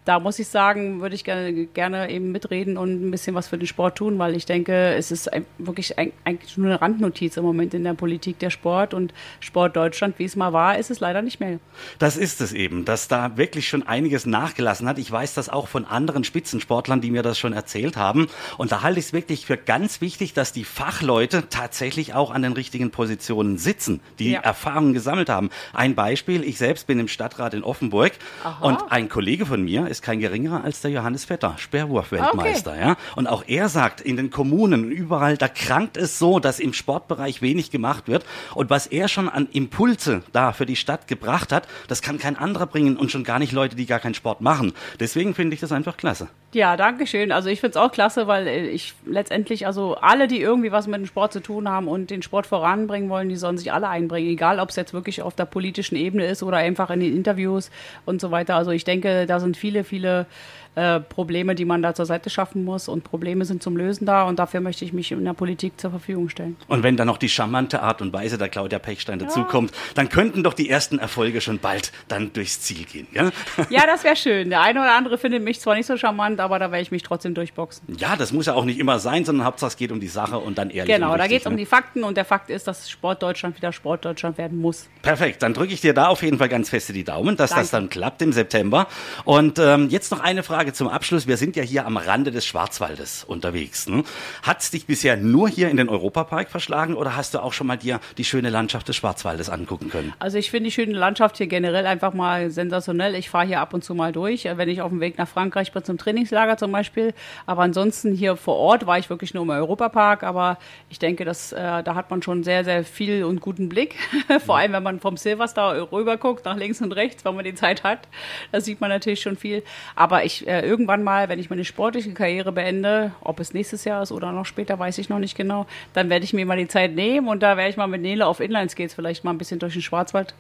da 0.05 0.21
muss 0.21 0.39
ich 0.39 0.49
sagen, 0.49 1.01
würde 1.01 1.15
ich 1.15 1.25
gerne, 1.25 1.67
gerne 1.67 2.11
eben 2.11 2.31
mitreden 2.31 2.77
und 2.77 3.07
ein 3.07 3.11
bisschen 3.11 3.35
was 3.35 3.49
für 3.49 3.57
den 3.57 3.67
Sport 3.67 3.97
tun, 3.97 4.19
weil 4.19 4.37
ich 4.37 4.45
denke, 4.45 4.95
es 4.95 5.11
ist 5.11 5.33
ein, 5.33 5.47
wirklich 5.57 5.99
ein, 5.99 6.13
eigentlich 6.25 6.59
nur 6.59 6.67
eine 6.69 6.81
Randnotiz 6.83 7.37
im 7.39 7.45
Moment 7.45 7.73
in 7.73 7.85
der 7.85 7.95
Politik 7.95 8.39
der 8.39 8.51
Sport 8.51 8.93
und 8.93 9.15
Sport 9.41 9.77
Deutschland, 9.77 10.19
wie 10.19 10.25
es 10.25 10.37
mal 10.37 10.53
war, 10.53 10.79
ist 10.79 10.91
es 10.91 11.01
leider 11.01 11.23
nicht 11.23 11.41
mehr. 11.41 11.59
Das 11.99 12.17
ist 12.19 12.43
es 12.43 12.53
eben, 12.53 12.85
dass 12.85 13.09
da 13.09 13.39
wirklich 13.39 13.67
schon 13.67 13.83
einiges 13.83 14.27
nachgelassen 14.27 14.87
hat. 14.89 14.99
Ich 14.99 15.11
weiß 15.11 15.33
das 15.35 15.49
auch 15.49 15.69
von 15.69 15.87
anderen 15.87 16.25
Spitzensportlern, 16.25 17.01
die 17.01 17.11
mir 17.11 17.23
das 17.23 17.39
schon 17.39 17.55
erzählt 17.55 17.97
haben. 17.97 18.27
Und 18.59 18.73
da 18.73 18.83
halte 18.83 18.99
ich 18.99 19.07
es 19.07 19.13
wirklich 19.15 19.47
für 19.47 19.57
ganz 19.57 20.03
wichtig, 20.03 20.35
dass 20.35 20.53
die 20.53 20.65
Fachleute 20.65 21.49
tatsächlich 21.49 22.13
auch 22.13 22.31
an 22.31 22.43
den 22.43 22.53
richtigen 22.53 22.91
Positionen 22.91 23.57
sitzen, 23.57 24.01
die 24.19 24.33
Ja. 24.33 24.41
Erfahrungen 24.41 24.93
gesammelt 24.93 25.31
haben. 25.31 25.49
Ein 25.73 25.95
Beispiel, 25.95 26.45
ich 26.45 26.59
selbst 26.59 26.87
bin 26.87 26.99
im 26.99 27.09
Stadtrat 27.09 27.55
in 27.55 27.63
Offenburg 27.65 28.13
Aha. 28.43 28.67
und 28.67 28.93
ein 28.93 29.09
Kollege 29.09 29.47
von 29.47 29.63
mir 29.63 29.89
ist 29.95 30.03
kein 30.03 30.19
geringerer 30.19 30.65
als 30.65 30.81
der 30.81 30.91
Johannes 30.91 31.25
Vetter, 31.25 31.55
Speerwurf-Weltmeister. 31.57 32.79
Ja? 32.79 32.97
Und 33.15 33.29
auch 33.29 33.45
er 33.47 33.69
sagt, 33.69 34.01
in 34.01 34.17
den 34.17 34.31
Kommunen, 34.31 34.91
überall, 34.91 35.37
da 35.37 35.47
krankt 35.47 35.97
es 35.97 36.19
so, 36.19 36.41
dass 36.41 36.59
im 36.59 36.73
Sportbereich 36.73 37.43
wenig 37.43 37.71
gemacht 37.71 38.09
wird. 38.09 38.25
Und 38.55 38.71
was 38.71 38.89
er 38.89 39.07
schon 39.07 39.29
an 39.29 39.49
Impulse 39.53 40.23
da 40.33 40.53
für 40.53 40.67
die 40.67 40.77
Stadt 40.77 41.07
gebracht 41.07 41.53
hat, 41.53 41.69
das 41.87 42.03
kann 42.03 42.19
kein 42.19 42.37
anderer 42.37 42.67
bringen 42.67 42.97
und 42.97 43.13
schon 43.13 43.23
gar 43.23 43.39
nicht 43.39 43.53
Leute, 43.53 43.77
die 43.77 43.87
gar 43.87 44.01
keinen 44.01 44.15
Sport 44.15 44.41
machen. 44.41 44.73
Deswegen 44.99 45.35
finde 45.35 45.55
ich 45.55 45.61
das 45.61 45.71
einfach 45.71 45.97
klasse. 45.97 46.29
Ja, 46.55 46.77
danke 46.77 47.07
schön. 47.07 47.33
Also 47.33 47.49
ich 47.49 47.61
finde 47.61 47.77
es 47.79 47.85
auch 47.85 47.91
klasse, 47.91 48.29
weil 48.29 48.47
äh, 48.47 48.69
ich 48.69 48.95
letztendlich, 49.07 49.67
also 49.67 49.97
alle, 49.97 50.29
die 50.29 50.41
irgendwie 50.41 50.71
was 50.71 50.87
mit 50.87 51.01
dem 51.01 51.07
Sport 51.07 51.33
zu 51.33 51.41
tun 51.41 51.69
haben 51.69 51.89
und 51.89 52.11
den 52.11 52.23
Sport 52.23 52.47
voranbringen 52.47 53.11
wollen, 53.11 53.29
die 53.29 53.37
sollen 53.37 53.59
sich 53.59 53.73
alle 53.73 53.89
einbringen, 53.89 54.31
egal 54.31 54.61
ob 54.61 54.71
es 54.71 54.77
jetzt 54.77 54.95
wirklich 54.95 55.23
auf 55.23 55.35
der 55.35 55.47
politischen 55.47 55.97
Ebene 55.97 56.27
ist 56.27 56.43
oder 56.45 56.59
einfach 56.59 56.91
in 56.91 57.01
den 57.01 57.15
Interviews 57.15 57.71
und 58.05 58.21
so 58.21 58.31
weiter. 58.31 58.55
Also 58.55 58.71
ich 58.71 58.85
denke, 58.85 59.27
da 59.27 59.41
sind 59.41 59.57
viele, 59.57 59.84
viele 59.85 60.27
äh, 60.75 61.01
Probleme, 61.01 61.55
die 61.55 61.65
man 61.65 61.83
da 61.83 61.95
zur 61.95 62.07
Seite 62.07 62.31
schaffen 62.31 62.65
muss 62.65 62.89
und 62.89 63.05
Probleme 63.05 63.45
sind 63.45 63.63
zum 63.63 63.77
Lösen 63.77 64.07
da 64.07 64.25
und 64.25 64.39
dafür 64.39 64.61
möchte 64.61 64.85
ich 64.85 64.93
mich 64.93 65.13
in 65.13 65.25
der 65.25 65.35
Politik 65.35 65.79
zur 65.79 65.91
Verfügung 65.91 66.29
stellen. 66.29 66.57
Und 66.69 66.83
wenn 66.83 66.97
dann 66.97 67.07
noch 67.07 67.19
die 67.19 67.29
charmante 67.29 67.83
Art 67.83 68.01
und 68.01 68.13
Weise 68.13 68.39
der 68.39 68.49
Claudia 68.49 68.79
Pechstein 68.79 69.19
dazukommt, 69.19 69.73
dann 69.95 70.09
könnten 70.09 70.43
doch 70.43 70.55
die 70.55 70.71
ersten 70.71 70.99
Erfolge 70.99 71.41
schon 71.41 71.59
bald 71.59 71.93
dann 72.09 72.33
durchs 72.33 72.61
Ziel 72.61 72.85
gehen. 72.85 73.07
Ja, 73.13 73.31
Ja, 73.71 73.87
das 73.87 74.05
wäre 74.05 74.17
schön. 74.17 74.51
Der 74.51 74.63
eine 74.63 74.81
oder 74.81 74.95
andere 74.95 75.19
findet 75.19 75.43
mich 75.43 75.61
zwar 75.61 75.75
nicht 75.75 75.87
so 75.87 75.97
charmant, 75.97 76.41
aber 76.41 76.59
da 76.59 76.71
werde 76.71 76.83
ich 76.83 76.91
mich 76.91 77.03
trotzdem 77.03 77.35
durchboxen. 77.35 77.97
ja 77.99 78.17
das 78.17 78.33
muss 78.33 78.47
ja 78.47 78.55
auch 78.55 78.65
nicht 78.65 78.79
immer 78.79 78.99
sein, 78.99 79.25
sondern 79.25 79.47
Hauptsache 79.47 79.75
es 79.75 79.77
geht 79.77 79.91
um 79.91 79.99
die 79.99 80.09
Sache 80.09 80.39
und 80.39 80.57
dann 80.57 80.71
ehrlich. 80.71 80.95
Genau, 80.95 81.17
da 81.17 81.27
geht 81.27 81.41
es 81.41 81.47
um 81.47 81.55
ne? 81.55 81.59
die 81.59 81.67
Fakten 81.67 82.05
und 82.05 82.17
der 82.17 82.25
Fakt 82.25 82.49
ist, 82.49 82.69
dass 82.69 82.89
Sportdeutschland 82.89 83.57
wieder 83.57 83.73
Sportdeutschland 83.73 84.39
werden 84.39 84.61
muss. 84.61 84.89
Perfekt, 85.03 85.43
dann 85.43 85.53
drücke 85.53 85.75
ich 85.75 85.81
dir 85.81 85.95
da 85.95 86.07
auf 86.07 86.23
jeden 86.23 86.39
Fall 86.39 86.49
ganz 86.49 86.71
feste 86.71 86.93
die 86.93 87.03
Daumen, 87.03 87.37
dass 87.37 87.51
das 87.51 87.71
Danke. 87.71 87.89
dann 87.89 87.89
klappt 87.91 88.23
im 88.23 88.33
September. 88.33 88.87
Und 89.25 89.59
ähm, 89.59 89.89
jetzt 89.91 90.13
noch 90.13 90.21
eine 90.21 90.45
Frage 90.45 90.64
zum 90.73 90.89
Abschluss. 90.89 91.27
Wir 91.27 91.37
sind 91.37 91.57
ja 91.57 91.63
hier 91.63 91.87
am 91.87 91.97
Rande 91.97 92.31
des 92.31 92.47
Schwarzwaldes 92.47 93.25
unterwegs. 93.25 93.89
Ne? 93.89 94.05
Hat 94.43 94.61
es 94.61 94.71
dich 94.71 94.87
bisher 94.87 95.17
nur 95.17 95.49
hier 95.49 95.69
in 95.69 95.77
den 95.77 95.89
Europapark 95.89 96.51
verschlagen 96.51 96.95
oder 96.95 97.17
hast 97.17 97.35
du 97.35 97.41
auch 97.41 97.53
schon 97.53 97.67
mal 97.67 97.77
dir 97.77 98.01
die 98.17 98.25
schöne 98.25 98.51
Landschaft 98.51 98.89
des 98.89 98.97
Schwarzwaldes 98.97 99.51
angucken 99.51 99.91
können? 99.91 100.13
Also 100.19 100.39
ich 100.39 100.51
finde 100.51 100.69
die 100.71 100.73
schöne 100.73 100.95
Landschaft 100.95 101.37
hier 101.37 101.47
generell 101.47 101.87
einfach 101.87 102.15
mal 102.15 102.51
sensationell. 102.51 103.15
Ich 103.15 103.31
fahre 103.31 103.47
hier 103.47 103.61
ab 103.61 103.75
und 103.75 103.85
zu 103.85 103.95
mal 103.95 104.13
durch, 104.13 104.47
äh, 104.47 104.57
wenn 104.57 104.69
ich 104.69 104.81
auf 104.81 104.91
dem 104.91 105.01
Weg 105.01 105.19
nach 105.19 105.29
Frankreich 105.29 105.73
bin 105.73 105.85
zum 105.85 105.99
Trainingslager 105.99 106.57
zum 106.57 106.73
Beispiel. 106.73 107.15
Aber 107.47 107.63
ansonsten 107.63 108.15
hier 108.15 108.37
vor 108.37 108.57
Ort 108.57 108.87
war 108.87 108.99
ich 108.99 109.11
wirklich 109.11 109.35
nur 109.35 109.43
im 109.43 109.51
Europapark. 109.51 110.23
Aber 110.23 110.59
ich 110.89 110.99
denke, 110.99 111.25
dass, 111.25 111.53
äh, 111.53 111.83
da 111.83 111.95
hat 111.95 112.11
man 112.11 112.23
schon 112.23 112.45
sehr, 112.45 112.65
sehr 112.65 112.85
viel 112.85 113.25
und 113.25 113.41
guten 113.41 113.69
Blick. 113.69 113.97
vor 114.47 114.59
allem, 114.59 114.73
wenn 114.73 114.83
man 114.83 115.01
vom 115.01 115.17
Silverstar 115.17 115.91
rüber 115.93 116.17
guckt, 116.17 116.45
nach 116.45 116.57
links 116.57 116.81
und 116.81 116.93
rechts, 116.93 117.25
wenn 117.25 117.35
man 117.35 117.45
die 117.45 117.55
Zeit 117.55 117.83
hat. 117.83 118.09
Da 118.53 118.61
sieht 118.61 118.81
man 118.81 118.91
natürlich 118.91 119.21
schon 119.21 119.37
viel. 119.37 119.63
Aber 119.95 120.25
ich 120.25 120.47
äh, 120.47 120.54
irgendwann 120.63 121.03
mal, 121.03 121.29
wenn 121.29 121.39
ich 121.39 121.51
meine 121.51 121.65
sportliche 121.65 122.13
Karriere 122.13 122.53
beende, 122.53 123.13
ob 123.21 123.41
es 123.41 123.55
nächstes 123.55 123.85
Jahr 123.85 124.03
ist 124.03 124.13
oder 124.13 124.33
noch 124.33 124.47
später, 124.47 124.79
weiß 124.79 124.99
ich 124.99 125.09
noch 125.09 125.19
nicht 125.19 125.37
genau, 125.37 125.67
dann 125.93 126.11
werde 126.11 126.25
ich 126.25 126.33
mir 126.33 126.47
mal 126.47 126.57
die 126.57 126.69
Zeit 126.69 126.95
nehmen 126.95 127.29
und 127.29 127.43
da 127.43 127.57
werde 127.57 127.71
ich 127.71 127.77
mal 127.77 127.87
mit 127.87 128.03
Nele 128.03 128.27
auf 128.27 128.41
Inlineskates 128.41 128.95
vielleicht 128.95 129.25
mal 129.25 129.31
ein 129.31 129.39
bisschen 129.39 129.59
durch 129.59 129.73
den 129.73 129.83
Schwarzwald, 129.83 130.35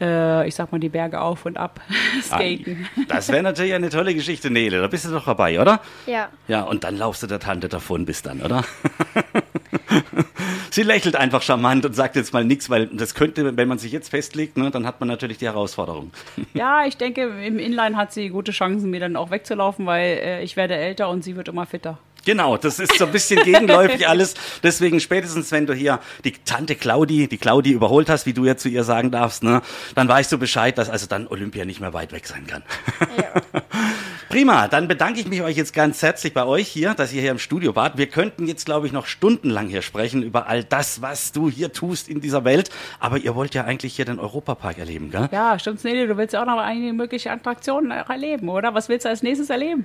äh, 0.00 0.46
ich 0.48 0.54
sag 0.54 0.72
mal 0.72 0.78
die 0.78 0.88
Berge 0.88 1.20
auf 1.20 1.46
und 1.46 1.56
ab 1.56 1.80
skaten. 2.22 2.86
Das 3.08 3.28
wäre 3.30 3.42
natürlich 3.42 3.74
eine 3.74 3.90
tolle 3.90 4.14
Geschichte, 4.14 4.50
Nele. 4.50 4.80
Da 4.80 4.86
bist 4.88 5.04
du 5.04 5.10
doch 5.10 5.24
dabei, 5.24 5.60
oder? 5.60 5.80
Ja. 6.06 6.28
Ja, 6.48 6.62
und 6.62 6.84
dann 6.84 6.96
laufst 6.96 7.22
du 7.22 7.26
der 7.26 7.40
Tante 7.40 7.68
davon 7.68 8.04
bis 8.04 8.22
dann, 8.22 8.40
oder? 8.42 8.64
Sie 10.72 10.84
lächelt 10.84 11.16
einfach 11.16 11.42
charmant 11.42 11.84
und 11.84 11.94
sagt 11.94 12.16
jetzt 12.16 12.32
mal 12.32 12.46
nichts, 12.46 12.70
weil 12.70 12.86
das 12.86 13.14
könnte, 13.14 13.58
wenn 13.58 13.68
man 13.68 13.76
sich 13.76 13.92
jetzt 13.92 14.08
festlegt, 14.08 14.56
ne, 14.56 14.70
dann 14.70 14.86
hat 14.86 15.00
man 15.00 15.08
natürlich 15.08 15.36
die 15.36 15.44
Herausforderung. 15.44 16.12
Ja, 16.54 16.86
ich 16.86 16.96
denke, 16.96 17.24
im 17.44 17.58
Inline 17.58 17.94
hat 17.94 18.14
sie 18.14 18.30
gute 18.30 18.52
Chancen, 18.52 18.88
mir 18.88 19.00
dann 19.00 19.16
auch 19.16 19.30
wegzulaufen, 19.30 19.84
weil 19.84 20.18
äh, 20.22 20.42
ich 20.42 20.56
werde 20.56 20.74
älter 20.74 21.10
und 21.10 21.24
sie 21.24 21.36
wird 21.36 21.48
immer 21.48 21.66
fitter. 21.66 21.98
Genau, 22.24 22.56
das 22.56 22.78
ist 22.78 22.96
so 22.98 23.06
ein 23.06 23.12
bisschen 23.12 23.42
gegenläufig 23.42 24.08
alles. 24.08 24.34
Deswegen 24.62 25.00
spätestens, 25.00 25.50
wenn 25.50 25.66
du 25.66 25.74
hier 25.74 26.00
die 26.24 26.32
Tante 26.32 26.76
Claudi, 26.76 27.26
die 27.26 27.38
Claudi 27.38 27.72
überholt 27.72 28.08
hast, 28.08 28.26
wie 28.26 28.32
du 28.32 28.44
jetzt 28.44 28.62
zu 28.62 28.68
ihr 28.68 28.84
sagen 28.84 29.10
darfst, 29.10 29.42
ne, 29.42 29.62
dann 29.94 30.08
weißt 30.08 30.30
du 30.30 30.38
Bescheid, 30.38 30.78
dass 30.78 30.88
also 30.88 31.06
dann 31.06 31.26
Olympia 31.26 31.64
nicht 31.64 31.80
mehr 31.80 31.92
weit 31.92 32.12
weg 32.12 32.26
sein 32.26 32.46
kann. 32.46 32.62
ja. 33.16 33.42
Prima, 34.28 34.66
dann 34.66 34.88
bedanke 34.88 35.20
ich 35.20 35.28
mich 35.28 35.42
euch 35.42 35.58
jetzt 35.58 35.74
ganz 35.74 36.00
herzlich 36.00 36.32
bei 36.32 36.46
euch 36.46 36.66
hier, 36.66 36.94
dass 36.94 37.12
ihr 37.12 37.20
hier 37.20 37.32
im 37.32 37.38
Studio 37.38 37.76
wart. 37.76 37.98
Wir 37.98 38.06
könnten 38.06 38.46
jetzt, 38.46 38.64
glaube 38.64 38.86
ich, 38.86 38.92
noch 38.92 39.04
stundenlang 39.04 39.68
hier 39.68 39.82
sprechen 39.82 40.22
über 40.22 40.46
all 40.46 40.64
das, 40.64 41.02
was 41.02 41.32
du 41.32 41.50
hier 41.50 41.74
tust 41.74 42.08
in 42.08 42.22
dieser 42.22 42.42
Welt. 42.44 42.70
Aber 42.98 43.18
ihr 43.18 43.34
wollt 43.34 43.54
ja 43.54 43.64
eigentlich 43.64 43.94
hier 43.94 44.06
den 44.06 44.18
Europapark 44.18 44.78
erleben, 44.78 45.10
gell? 45.10 45.28
Ja, 45.32 45.58
stimmt's, 45.58 45.84
Nele, 45.84 46.06
du 46.06 46.16
willst 46.16 46.32
ja 46.32 46.40
auch 46.40 46.46
noch 46.46 46.56
einige 46.56 46.94
mögliche 46.94 47.30
Attraktionen 47.30 47.90
erleben, 47.90 48.48
oder? 48.48 48.72
Was 48.72 48.88
willst 48.88 49.04
du 49.04 49.10
als 49.10 49.22
nächstes 49.22 49.50
erleben? 49.50 49.84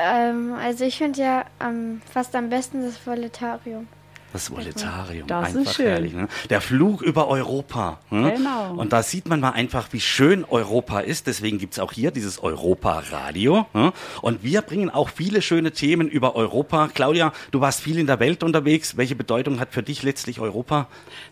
Ähm, 0.00 0.54
also 0.54 0.84
ich 0.84 0.96
finde 0.96 1.20
ja 1.20 1.44
ähm, 1.60 2.00
fast 2.10 2.34
am 2.34 2.48
besten 2.48 2.82
das 2.82 3.06
Voletarium. 3.06 3.86
Das 4.32 4.48
Voletarium. 4.50 5.26
Das 5.26 5.50
ist 5.50 5.56
einfach 5.56 5.72
schön. 5.74 5.86
herrlich. 5.86 6.12
Ne? 6.12 6.28
Der 6.50 6.60
Flug 6.60 7.02
über 7.02 7.26
Europa. 7.26 7.98
Ne? 8.10 8.34
Genau. 8.36 8.74
Und 8.74 8.92
da 8.92 9.02
sieht 9.02 9.28
man 9.28 9.40
mal 9.40 9.50
einfach, 9.50 9.88
wie 9.90 10.00
schön 10.00 10.44
Europa 10.44 11.00
ist. 11.00 11.26
Deswegen 11.26 11.58
gibt's 11.58 11.80
auch 11.80 11.90
hier 11.90 12.12
dieses 12.12 12.40
Europa-Radio. 12.40 13.66
Ne? 13.74 13.92
Und 14.22 14.44
wir 14.44 14.62
bringen 14.62 14.88
auch 14.88 15.08
viele 15.08 15.42
schöne 15.42 15.72
Themen 15.72 16.08
über 16.08 16.36
Europa. 16.36 16.88
Claudia, 16.94 17.32
du 17.50 17.60
warst 17.60 17.80
viel 17.80 17.98
in 17.98 18.06
der 18.06 18.20
Welt 18.20 18.44
unterwegs. 18.44 18.96
Welche 18.96 19.16
Bedeutung 19.16 19.58
hat 19.58 19.72
für 19.72 19.82
dich 19.82 20.04
letztlich 20.04 20.38
Europa? 20.38 20.86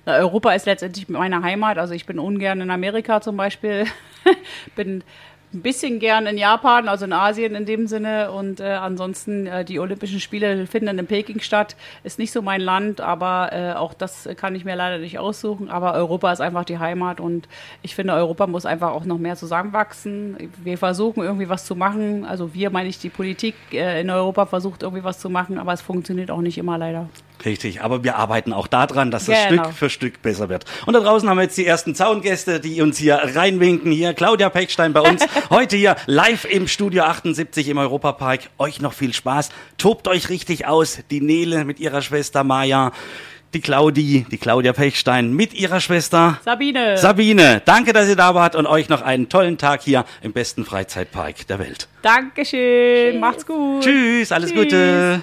Na, 0.04 0.16
Europa 0.16 0.52
ist 0.52 0.66
letztendlich 0.66 1.08
meine 1.08 1.40
Heimat. 1.42 1.78
Also 1.78 1.94
ich 1.94 2.04
bin 2.04 2.18
ungern 2.18 2.60
in 2.60 2.70
Amerika 2.70 3.20
zum 3.20 3.36
Beispiel. 3.36 3.86
bin 4.74 5.04
ein 5.52 5.62
bisschen 5.62 5.98
gern 5.98 6.26
in 6.26 6.36
Japan, 6.36 6.88
also 6.88 7.04
in 7.04 7.12
Asien 7.12 7.54
in 7.54 7.64
dem 7.64 7.86
Sinne. 7.86 8.30
Und 8.32 8.60
äh, 8.60 8.64
ansonsten 8.64 9.46
äh, 9.46 9.64
die 9.64 9.78
Olympischen 9.78 10.20
Spiele 10.20 10.66
finden 10.66 10.98
in 10.98 11.06
Peking 11.06 11.40
statt. 11.40 11.76
Ist 12.04 12.18
nicht 12.18 12.32
so 12.32 12.42
mein 12.42 12.60
Land, 12.60 13.00
aber 13.00 13.50
äh, 13.52 13.72
auch 13.72 13.94
das 13.94 14.28
kann 14.36 14.54
ich 14.54 14.64
mir 14.64 14.76
leider 14.76 14.98
nicht 14.98 15.18
aussuchen. 15.18 15.70
Aber 15.70 15.94
Europa 15.94 16.32
ist 16.32 16.40
einfach 16.40 16.64
die 16.64 16.78
Heimat 16.78 17.20
und 17.20 17.48
ich 17.82 17.94
finde, 17.94 18.12
Europa 18.12 18.46
muss 18.46 18.66
einfach 18.66 18.90
auch 18.90 19.04
noch 19.04 19.18
mehr 19.18 19.36
zusammenwachsen. 19.36 20.50
Wir 20.62 20.78
versuchen 20.78 21.22
irgendwie 21.22 21.48
was 21.48 21.64
zu 21.64 21.74
machen. 21.74 22.24
Also 22.24 22.54
wir, 22.54 22.70
meine 22.70 22.88
ich, 22.88 22.98
die 22.98 23.10
Politik 23.10 23.54
äh, 23.72 24.00
in 24.00 24.10
Europa 24.10 24.46
versucht 24.46 24.82
irgendwie 24.82 25.04
was 25.04 25.18
zu 25.18 25.30
machen, 25.30 25.58
aber 25.58 25.72
es 25.72 25.80
funktioniert 25.80 26.30
auch 26.30 26.40
nicht 26.40 26.58
immer 26.58 26.78
leider. 26.78 27.08
Richtig, 27.44 27.82
aber 27.82 28.02
wir 28.02 28.16
arbeiten 28.16 28.52
auch 28.52 28.66
daran, 28.66 29.10
dass 29.10 29.26
das 29.26 29.48
Genau. 29.48 29.64
Stück 29.64 29.74
für 29.74 29.90
Stück 29.90 30.22
besser 30.22 30.48
wird. 30.48 30.64
Und 30.86 30.94
da 30.94 31.00
draußen 31.00 31.28
haben 31.28 31.36
wir 31.36 31.42
jetzt 31.44 31.56
die 31.56 31.66
ersten 31.66 31.94
Zaungäste, 31.94 32.58
die 32.60 32.80
uns 32.82 32.98
hier 32.98 33.16
reinwinken. 33.34 33.92
Hier 33.92 34.12
Claudia 34.14 34.50
Peckstein 34.50 34.92
bei 34.92 35.00
uns, 35.00 35.24
heute 35.50 35.76
hier 35.76 35.96
live 36.06 36.44
im 36.44 36.66
Studio 36.68 37.04
78 37.04 37.68
im 37.68 37.78
Europapark. 37.78 38.40
Euch 38.58 38.80
noch 38.80 38.92
viel 38.92 39.14
Spaß, 39.14 39.50
tobt 39.76 40.08
euch 40.08 40.28
richtig 40.30 40.66
aus. 40.66 40.98
Die 41.10 41.20
Nele 41.20 41.64
mit 41.64 41.78
ihrer 41.80 42.02
Schwester 42.02 42.42
Maja, 42.44 42.92
die 43.54 43.60
Claudi, 43.60 44.26
die 44.30 44.36
Claudia 44.36 44.72
Pechstein 44.74 45.32
mit 45.32 45.54
ihrer 45.54 45.80
Schwester 45.80 46.38
Sabine! 46.44 46.98
Sabine. 46.98 47.62
Danke, 47.64 47.92
dass 47.94 48.08
ihr 48.08 48.16
da 48.16 48.34
wart 48.34 48.56
und 48.56 48.66
euch 48.66 48.88
noch 48.90 49.00
einen 49.00 49.28
tollen 49.28 49.56
Tag 49.58 49.80
hier 49.82 50.04
im 50.22 50.32
besten 50.32 50.64
Freizeitpark 50.66 51.46
der 51.46 51.58
Welt. 51.58 51.88
Dankeschön, 52.02 53.18
macht's 53.20 53.46
gut. 53.46 53.84
Tschüss, 53.84 54.32
alles 54.32 54.50
Tschüss. 54.50 54.64
Gute. 54.64 55.22